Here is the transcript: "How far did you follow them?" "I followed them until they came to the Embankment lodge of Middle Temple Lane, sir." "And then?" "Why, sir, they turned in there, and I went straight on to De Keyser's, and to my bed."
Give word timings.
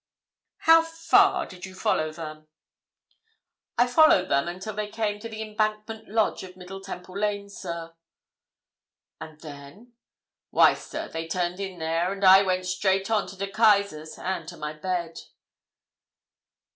"How 0.61 0.81
far 0.81 1.45
did 1.45 1.63
you 1.67 1.75
follow 1.75 2.11
them?" 2.11 2.47
"I 3.77 3.85
followed 3.85 4.29
them 4.29 4.47
until 4.47 4.73
they 4.73 4.87
came 4.87 5.19
to 5.19 5.29
the 5.29 5.43
Embankment 5.43 6.09
lodge 6.09 6.41
of 6.41 6.57
Middle 6.57 6.81
Temple 6.81 7.19
Lane, 7.19 7.51
sir." 7.51 7.93
"And 9.19 9.39
then?" 9.41 9.93
"Why, 10.49 10.73
sir, 10.73 11.07
they 11.07 11.27
turned 11.27 11.59
in 11.59 11.77
there, 11.77 12.11
and 12.11 12.25
I 12.25 12.41
went 12.41 12.65
straight 12.65 13.11
on 13.11 13.27
to 13.27 13.37
De 13.37 13.45
Keyser's, 13.51 14.17
and 14.17 14.47
to 14.47 14.57
my 14.57 14.73
bed." 14.73 15.19